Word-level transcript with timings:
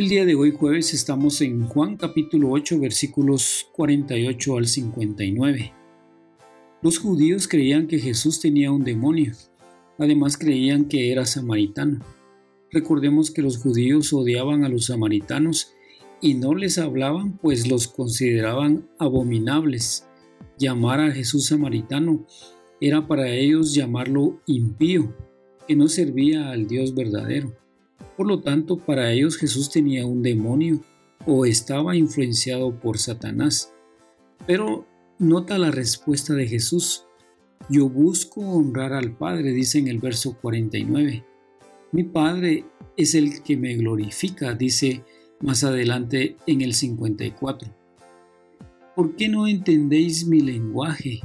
El 0.00 0.08
día 0.08 0.24
de 0.24 0.34
hoy 0.34 0.52
jueves 0.52 0.94
estamos 0.94 1.42
en 1.42 1.66
Juan 1.66 1.98
capítulo 1.98 2.52
8 2.52 2.80
versículos 2.80 3.68
48 3.72 4.56
al 4.56 4.66
59. 4.66 5.74
Los 6.80 6.98
judíos 6.98 7.46
creían 7.46 7.86
que 7.86 7.98
Jesús 7.98 8.40
tenía 8.40 8.72
un 8.72 8.82
demonio. 8.82 9.34
Además 9.98 10.38
creían 10.38 10.86
que 10.86 11.12
era 11.12 11.26
samaritano. 11.26 12.00
Recordemos 12.72 13.30
que 13.30 13.42
los 13.42 13.58
judíos 13.58 14.14
odiaban 14.14 14.64
a 14.64 14.70
los 14.70 14.86
samaritanos 14.86 15.74
y 16.22 16.32
no 16.32 16.54
les 16.54 16.78
hablaban 16.78 17.36
pues 17.36 17.68
los 17.68 17.86
consideraban 17.86 18.88
abominables. 18.98 20.08
Llamar 20.58 21.00
a 21.00 21.12
Jesús 21.12 21.44
samaritano 21.44 22.26
era 22.80 23.06
para 23.06 23.28
ellos 23.28 23.74
llamarlo 23.74 24.40
impío, 24.46 25.14
que 25.68 25.76
no 25.76 25.88
servía 25.88 26.52
al 26.52 26.68
Dios 26.68 26.94
verdadero. 26.94 27.59
Por 28.20 28.26
lo 28.26 28.42
tanto, 28.42 28.76
para 28.76 29.10
ellos 29.10 29.38
Jesús 29.38 29.70
tenía 29.70 30.04
un 30.04 30.22
demonio 30.22 30.82
o 31.24 31.46
estaba 31.46 31.96
influenciado 31.96 32.78
por 32.78 32.98
Satanás. 32.98 33.72
Pero 34.46 34.86
nota 35.18 35.56
la 35.56 35.70
respuesta 35.70 36.34
de 36.34 36.46
Jesús. 36.46 37.06
Yo 37.70 37.88
busco 37.88 38.42
honrar 38.42 38.92
al 38.92 39.16
Padre, 39.16 39.52
dice 39.52 39.78
en 39.78 39.88
el 39.88 40.00
verso 40.00 40.36
49. 40.38 41.24
Mi 41.92 42.04
Padre 42.04 42.66
es 42.94 43.14
el 43.14 43.42
que 43.42 43.56
me 43.56 43.74
glorifica, 43.76 44.52
dice 44.52 45.02
más 45.40 45.64
adelante 45.64 46.36
en 46.46 46.60
el 46.60 46.74
54. 46.74 47.74
¿Por 48.96 49.16
qué 49.16 49.30
no 49.30 49.46
entendéis 49.46 50.26
mi 50.26 50.42
lenguaje? 50.42 51.20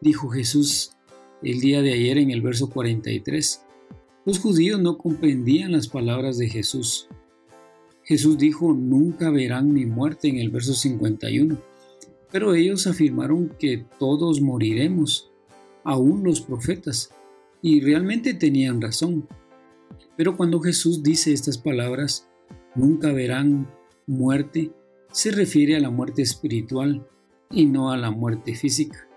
dijo 0.00 0.28
Jesús 0.30 0.96
el 1.44 1.60
día 1.60 1.80
de 1.80 1.92
ayer 1.92 2.18
en 2.18 2.32
el 2.32 2.42
verso 2.42 2.70
43. 2.70 3.66
Los 4.26 4.38
judíos 4.38 4.78
no 4.80 4.98
comprendían 4.98 5.72
las 5.72 5.88
palabras 5.88 6.36
de 6.36 6.48
Jesús. 6.48 7.08
Jesús 8.02 8.36
dijo, 8.36 8.74
nunca 8.74 9.30
verán 9.30 9.72
mi 9.72 9.86
muerte 9.86 10.28
en 10.28 10.36
el 10.38 10.50
verso 10.50 10.74
51, 10.74 11.58
pero 12.30 12.54
ellos 12.54 12.86
afirmaron 12.86 13.48
que 13.58 13.86
todos 13.98 14.40
moriremos, 14.40 15.30
aún 15.84 16.22
los 16.22 16.40
profetas, 16.42 17.14
y 17.62 17.80
realmente 17.80 18.34
tenían 18.34 18.80
razón. 18.80 19.26
Pero 20.16 20.36
cuando 20.36 20.60
Jesús 20.60 21.02
dice 21.02 21.32
estas 21.32 21.56
palabras, 21.56 22.28
nunca 22.74 23.12
verán 23.12 23.70
muerte, 24.06 24.70
se 25.12 25.30
refiere 25.30 25.76
a 25.76 25.80
la 25.80 25.90
muerte 25.90 26.20
espiritual 26.20 27.06
y 27.50 27.64
no 27.64 27.90
a 27.90 27.96
la 27.96 28.10
muerte 28.10 28.54
física. 28.54 29.08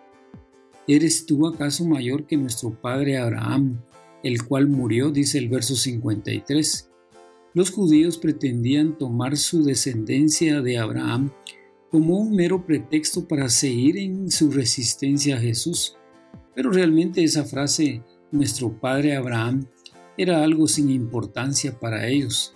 ¿Eres 0.87 1.25
tú 1.25 1.45
acaso 1.47 1.85
mayor 1.85 2.25
que 2.25 2.37
nuestro 2.37 2.71
padre 2.71 3.17
Abraham, 3.17 3.81
el 4.23 4.43
cual 4.45 4.67
murió, 4.67 5.11
dice 5.11 5.37
el 5.37 5.49
verso 5.49 5.75
53. 5.75 6.89
Los 7.53 7.69
judíos 7.69 8.17
pretendían 8.17 8.97
tomar 8.97 9.37
su 9.37 9.63
descendencia 9.63 10.61
de 10.61 10.79
Abraham 10.79 11.31
como 11.91 12.17
un 12.17 12.35
mero 12.35 12.65
pretexto 12.65 13.27
para 13.27 13.49
seguir 13.49 13.97
en 13.97 14.31
su 14.31 14.49
resistencia 14.49 15.35
a 15.35 15.39
Jesús. 15.39 15.95
Pero 16.55 16.71
realmente 16.71 17.23
esa 17.23 17.43
frase, 17.43 18.01
nuestro 18.31 18.79
padre 18.79 19.15
Abraham, 19.15 19.67
era 20.17 20.43
algo 20.43 20.67
sin 20.67 20.89
importancia 20.89 21.79
para 21.79 22.07
ellos, 22.07 22.55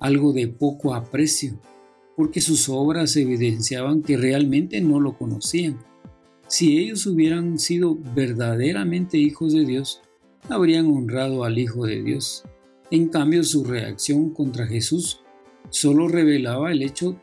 algo 0.00 0.32
de 0.34 0.48
poco 0.48 0.94
aprecio, 0.94 1.58
porque 2.16 2.40
sus 2.40 2.68
obras 2.68 3.16
evidenciaban 3.16 4.02
que 4.02 4.16
realmente 4.16 4.80
no 4.82 5.00
lo 5.00 5.16
conocían. 5.16 5.78
Si 6.46 6.78
ellos 6.78 7.06
hubieran 7.06 7.58
sido 7.58 7.96
verdaderamente 8.14 9.16
hijos 9.16 9.54
de 9.54 9.64
Dios, 9.64 10.02
habrían 10.48 10.86
honrado 10.86 11.44
al 11.44 11.58
Hijo 11.58 11.86
de 11.86 12.02
Dios. 12.02 12.44
En 12.90 13.08
cambio, 13.08 13.42
su 13.44 13.64
reacción 13.64 14.30
contra 14.30 14.66
Jesús 14.66 15.20
solo 15.70 16.08
revelaba 16.08 16.70
el 16.70 16.82
hecho 16.82 17.20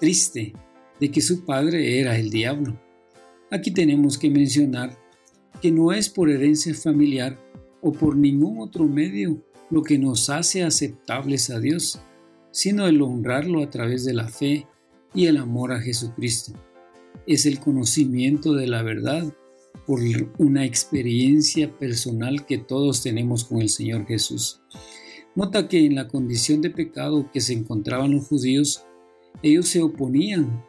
triste 0.00 0.52
de 1.00 1.10
que 1.10 1.20
su 1.20 1.44
padre 1.44 2.00
era 2.00 2.18
el 2.18 2.30
diablo. 2.30 2.78
Aquí 3.50 3.70
tenemos 3.70 4.18
que 4.18 4.30
mencionar 4.30 4.98
que 5.62 5.70
no 5.70 5.92
es 5.92 6.08
por 6.08 6.30
herencia 6.30 6.74
familiar 6.74 7.38
o 7.80 7.92
por 7.92 8.16
ningún 8.16 8.60
otro 8.60 8.84
medio 8.84 9.42
lo 9.70 9.82
que 9.82 9.98
nos 9.98 10.28
hace 10.30 10.62
aceptables 10.62 11.50
a 11.50 11.60
Dios, 11.60 12.00
sino 12.50 12.86
el 12.86 13.00
honrarlo 13.02 13.62
a 13.62 13.70
través 13.70 14.04
de 14.04 14.14
la 14.14 14.28
fe 14.28 14.66
y 15.14 15.26
el 15.26 15.36
amor 15.36 15.72
a 15.72 15.80
Jesucristo. 15.80 16.52
Es 17.26 17.46
el 17.46 17.60
conocimiento 17.60 18.54
de 18.54 18.66
la 18.66 18.82
verdad 18.82 19.32
por 19.86 20.00
una 20.38 20.64
experiencia 20.64 21.76
personal 21.78 22.46
que 22.46 22.58
todos 22.58 23.02
tenemos 23.02 23.44
con 23.44 23.60
el 23.60 23.68
Señor 23.68 24.06
Jesús. 24.06 24.60
Nota 25.34 25.68
que 25.68 25.84
en 25.84 25.94
la 25.94 26.08
condición 26.08 26.60
de 26.60 26.70
pecado 26.70 27.30
que 27.32 27.40
se 27.40 27.52
encontraban 27.52 28.12
los 28.12 28.28
judíos, 28.28 28.84
ellos 29.42 29.68
se 29.68 29.82
oponían 29.82 30.64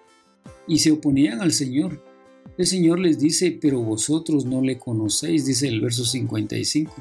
y 0.67 0.79
se 0.79 0.91
oponían 0.91 1.41
al 1.41 1.51
Señor. 1.51 2.03
El 2.57 2.65
Señor 2.65 2.99
les 2.99 3.19
dice, 3.19 3.57
pero 3.61 3.81
vosotros 3.81 4.45
no 4.45 4.61
le 4.61 4.77
conocéis, 4.77 5.45
dice 5.45 5.67
el 5.67 5.81
verso 5.81 6.03
55. 6.03 6.93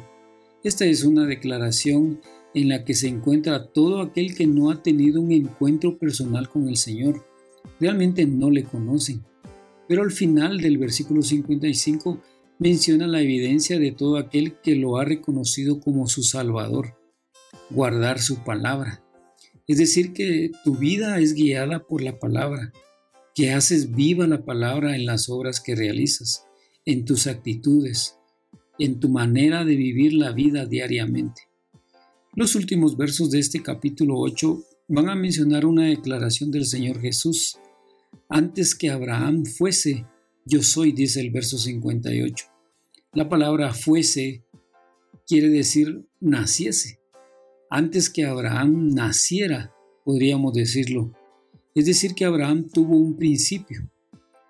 Esta 0.63 0.85
es 0.85 1.05
una 1.05 1.27
declaración 1.27 2.21
en 2.55 2.69
la 2.69 2.85
que 2.85 2.95
se 2.95 3.09
encuentra 3.09 3.67
todo 3.67 4.01
aquel 4.01 4.35
que 4.35 4.47
no 4.47 4.71
ha 4.71 4.83
tenido 4.83 5.21
un 5.21 5.33
encuentro 5.33 5.99
personal 5.99 6.49
con 6.49 6.69
el 6.69 6.77
Señor. 6.77 7.25
Realmente 7.81 8.27
no 8.27 8.51
le 8.51 8.65
conocen. 8.65 9.25
Pero 9.95 10.03
al 10.03 10.11
final 10.11 10.59
del 10.59 10.77
versículo 10.77 11.23
55 11.23 12.21
menciona 12.59 13.07
la 13.07 13.21
evidencia 13.21 13.79
de 13.79 13.93
todo 13.93 14.17
aquel 14.17 14.61
que 14.61 14.75
lo 14.75 14.97
ha 14.97 15.05
reconocido 15.05 15.79
como 15.79 16.09
su 16.09 16.25
Salvador, 16.25 16.99
guardar 17.71 18.21
su 18.21 18.43
palabra. 18.43 19.05
Es 19.69 19.79
decir, 19.79 20.13
que 20.13 20.51
tu 20.65 20.75
vida 20.75 21.21
es 21.21 21.35
guiada 21.35 21.87
por 21.87 22.03
la 22.03 22.19
palabra, 22.19 22.73
que 23.37 23.53
haces 23.53 23.95
viva 23.95 24.27
la 24.27 24.45
palabra 24.45 24.97
en 24.97 25.07
las 25.07 25.29
obras 25.29 25.61
que 25.61 25.77
realizas, 25.77 26.45
en 26.85 27.05
tus 27.05 27.29
actitudes, 27.29 28.17
en 28.81 28.99
tu 28.99 29.09
manera 29.09 29.65
de 29.65 29.77
vivir 29.77 30.13
la 30.13 30.33
vida 30.33 30.67
diariamente. 30.67 31.43
Los 32.35 32.57
últimos 32.57 32.97
versos 32.97 33.31
de 33.31 33.39
este 33.39 33.63
capítulo 33.63 34.19
8 34.19 34.61
van 34.89 35.09
a 35.09 35.15
mencionar 35.15 35.65
una 35.65 35.85
declaración 35.87 36.51
del 36.51 36.67
Señor 36.67 37.01
Jesús 37.01 37.59
antes 38.29 38.75
que 38.75 38.91
Abraham 38.91 39.45
fuese, 39.45 40.07
yo 40.45 40.63
soy, 40.63 40.93
dice 40.93 41.21
el 41.21 41.31
verso 41.31 41.59
58. 41.59 42.47
La 43.13 43.29
palabra 43.29 43.73
fuese 43.73 44.45
quiere 45.27 45.49
decir 45.49 46.07
naciese. 46.21 47.01
Antes 47.71 48.11
que 48.11 48.25
Abraham 48.25 48.89
naciera, 48.89 49.73
podríamos 50.05 50.53
decirlo. 50.53 51.13
Es 51.75 51.87
decir, 51.87 52.15
que 52.15 52.25
Abraham 52.25 52.69
tuvo 52.73 52.97
un 52.97 53.17
principio, 53.17 53.91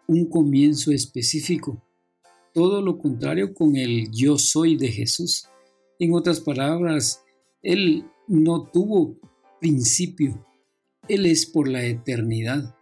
un 0.06 0.28
comienzo 0.28 0.92
específico. 0.92 1.82
Todo 2.52 2.82
lo 2.82 2.98
contrario 2.98 3.54
con 3.54 3.76
el 3.76 4.10
yo 4.10 4.36
soy 4.36 4.76
de 4.76 4.88
Jesús. 4.88 5.48
En 5.98 6.12
otras 6.12 6.40
palabras, 6.40 7.22
Él 7.62 8.04
no 8.28 8.64
tuvo 8.64 9.16
principio. 9.60 10.46
Él 11.08 11.26
es 11.26 11.46
por 11.46 11.68
la 11.68 11.84
eternidad. 11.84 12.76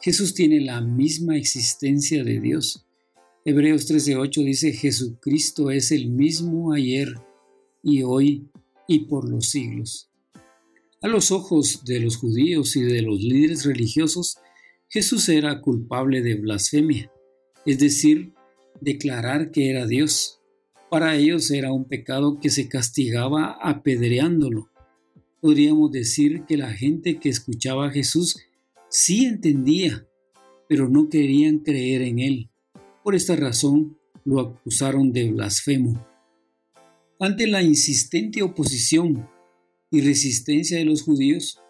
Jesús 0.00 0.34
tiene 0.34 0.60
la 0.60 0.80
misma 0.80 1.36
existencia 1.36 2.22
de 2.22 2.40
Dios. 2.40 2.86
Hebreos 3.44 3.88
13:8 3.90 4.44
dice, 4.44 4.72
Jesucristo 4.72 5.70
es 5.70 5.90
el 5.92 6.10
mismo 6.10 6.72
ayer 6.72 7.14
y 7.82 8.02
hoy 8.02 8.48
y 8.86 9.06
por 9.06 9.28
los 9.28 9.48
siglos. 9.48 10.10
A 11.00 11.08
los 11.08 11.30
ojos 11.30 11.84
de 11.84 12.00
los 12.00 12.16
judíos 12.16 12.76
y 12.76 12.82
de 12.82 13.02
los 13.02 13.20
líderes 13.20 13.64
religiosos, 13.64 14.38
Jesús 14.88 15.28
era 15.28 15.60
culpable 15.60 16.22
de 16.22 16.34
blasfemia, 16.36 17.10
es 17.64 17.78
decir, 17.78 18.32
declarar 18.80 19.50
que 19.50 19.70
era 19.70 19.86
Dios. 19.86 20.40
Para 20.90 21.16
ellos 21.16 21.50
era 21.50 21.72
un 21.72 21.84
pecado 21.84 22.38
que 22.40 22.50
se 22.50 22.68
castigaba 22.68 23.58
apedreándolo. 23.60 24.70
Podríamos 25.40 25.90
decir 25.90 26.44
que 26.46 26.56
la 26.56 26.72
gente 26.72 27.18
que 27.18 27.28
escuchaba 27.28 27.88
a 27.88 27.90
Jesús 27.90 28.38
sí 28.98 29.26
entendía, 29.26 30.08
pero 30.70 30.88
no 30.88 31.10
querían 31.10 31.58
creer 31.58 32.00
en 32.00 32.18
él. 32.18 32.50
Por 33.04 33.14
esta 33.14 33.36
razón 33.36 33.98
lo 34.24 34.40
acusaron 34.40 35.12
de 35.12 35.30
blasfemo. 35.32 36.02
Ante 37.20 37.46
la 37.46 37.62
insistente 37.62 38.42
oposición 38.42 39.28
y 39.90 40.00
resistencia 40.00 40.78
de 40.78 40.86
los 40.86 41.02
judíos, 41.02 41.60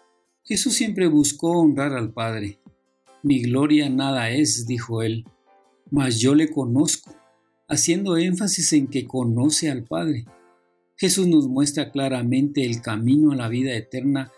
Jesús 0.45 0.75
siempre 0.75 1.07
buscó 1.07 1.51
honrar 1.51 1.91
al 1.91 2.13
Padre. 2.13 2.61
Mi 3.23 3.41
gloria 3.41 3.89
nada 3.89 4.29
es, 4.31 4.65
dijo 4.65 5.03
él, 5.03 5.25
mas 5.91 6.21
yo 6.21 6.33
le 6.33 6.49
conozco, 6.49 7.13
haciendo 7.67 8.15
énfasis 8.15 8.71
en 8.71 8.87
que 8.87 9.05
conoce 9.05 9.69
al 9.69 9.83
Padre. 9.83 10.23
Jesús 10.95 11.27
nos 11.27 11.49
muestra 11.49 11.91
claramente 11.91 12.65
el 12.65 12.81
camino 12.81 13.33
a 13.33 13.35
la 13.35 13.49
vida 13.49 13.75
eterna 13.75 14.31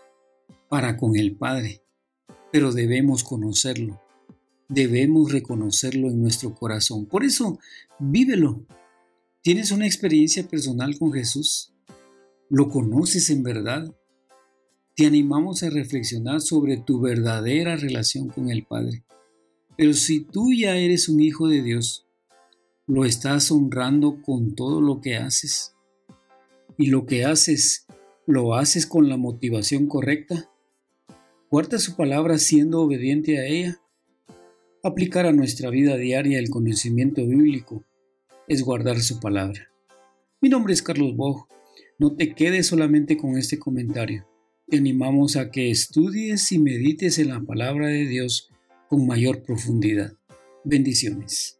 para 0.68 0.96
con 0.96 1.16
el 1.16 1.36
Padre, 1.36 1.82
pero 2.52 2.72
debemos 2.72 3.24
conocerlo, 3.24 4.00
debemos 4.68 5.32
reconocerlo 5.32 6.08
en 6.08 6.20
nuestro 6.20 6.54
corazón. 6.54 7.06
Por 7.06 7.24
eso, 7.24 7.58
vívelo. 7.98 8.66
¿Tienes 9.42 9.70
una 9.70 9.86
experiencia 9.86 10.46
personal 10.46 10.98
con 10.98 11.12
Jesús? 11.12 11.72
¿Lo 12.50 12.68
conoces 12.68 13.30
en 13.30 13.42
verdad? 13.42 13.94
Te 14.94 15.06
animamos 15.06 15.62
a 15.62 15.70
reflexionar 15.70 16.40
sobre 16.40 16.76
tu 16.76 17.00
verdadera 17.00 17.76
relación 17.76 18.28
con 18.28 18.50
el 18.50 18.66
Padre. 18.66 19.04
Pero 19.76 19.94
si 19.94 20.20
tú 20.20 20.52
ya 20.52 20.76
eres 20.76 21.08
un 21.08 21.20
hijo 21.20 21.48
de 21.48 21.62
Dios, 21.62 22.06
lo 22.86 23.04
estás 23.04 23.50
honrando 23.50 24.20
con 24.20 24.54
todo 24.54 24.80
lo 24.80 25.00
que 25.00 25.16
haces. 25.16 25.74
Y 26.76 26.86
lo 26.86 27.06
que 27.06 27.24
haces, 27.24 27.86
¿lo 28.26 28.54
haces 28.54 28.86
con 28.86 29.08
la 29.08 29.16
motivación 29.16 29.86
correcta? 29.86 30.50
¿Guarda 31.52 31.80
su 31.80 31.96
palabra 31.96 32.38
siendo 32.38 32.80
obediente 32.80 33.40
a 33.40 33.44
ella? 33.44 33.80
Aplicar 34.84 35.26
a 35.26 35.32
nuestra 35.32 35.68
vida 35.68 35.96
diaria 35.96 36.38
el 36.38 36.48
conocimiento 36.48 37.26
bíblico 37.26 37.84
es 38.46 38.62
guardar 38.62 39.00
su 39.00 39.18
palabra. 39.18 39.68
Mi 40.40 40.48
nombre 40.48 40.72
es 40.72 40.80
Carlos 40.80 41.16
Bog. 41.16 41.48
No 41.98 42.14
te 42.14 42.36
quedes 42.36 42.68
solamente 42.68 43.16
con 43.16 43.36
este 43.36 43.58
comentario. 43.58 44.28
Te 44.68 44.76
animamos 44.76 45.34
a 45.34 45.50
que 45.50 45.72
estudies 45.72 46.52
y 46.52 46.60
medites 46.60 47.18
en 47.18 47.30
la 47.30 47.40
palabra 47.40 47.88
de 47.88 48.06
Dios 48.06 48.52
con 48.88 49.08
mayor 49.08 49.42
profundidad. 49.42 50.12
Bendiciones. 50.62 51.59